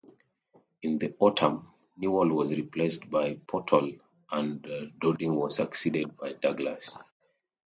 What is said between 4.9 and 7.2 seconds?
Dowding was succeeded by Douglas.